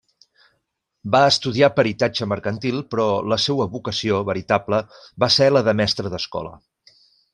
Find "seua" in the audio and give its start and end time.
3.43-3.69